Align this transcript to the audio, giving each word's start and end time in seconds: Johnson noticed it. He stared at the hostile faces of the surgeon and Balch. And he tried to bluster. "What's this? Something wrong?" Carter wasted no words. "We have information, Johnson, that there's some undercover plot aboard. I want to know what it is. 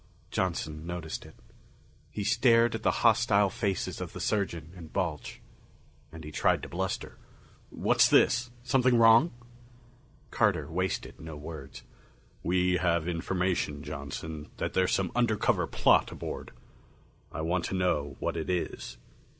Johnson 0.31 0.87
noticed 0.87 1.27
it. 1.27 1.35
He 2.09 2.23
stared 2.23 2.73
at 2.73 2.81
the 2.81 2.89
hostile 3.05 3.51
faces 3.51 4.01
of 4.01 4.13
the 4.13 4.19
surgeon 4.19 4.73
and 4.75 4.91
Balch. 4.91 5.41
And 6.11 6.23
he 6.23 6.31
tried 6.31 6.63
to 6.63 6.69
bluster. 6.69 7.19
"What's 7.69 8.09
this? 8.09 8.49
Something 8.63 8.97
wrong?" 8.97 9.31
Carter 10.31 10.67
wasted 10.67 11.19
no 11.21 11.37
words. 11.37 11.83
"We 12.41 12.77
have 12.77 13.07
information, 13.07 13.83
Johnson, 13.83 14.49
that 14.57 14.73
there's 14.73 14.91
some 14.91 15.11
undercover 15.15 15.67
plot 15.67 16.11
aboard. 16.11 16.49
I 17.31 17.41
want 17.41 17.65
to 17.65 17.75
know 17.75 18.15
what 18.17 18.35
it 18.35 18.49
is. 18.49 18.97